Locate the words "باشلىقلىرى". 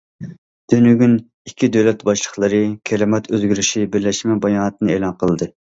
2.09-2.63